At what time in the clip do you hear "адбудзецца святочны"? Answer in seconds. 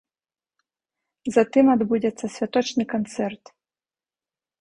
1.73-2.83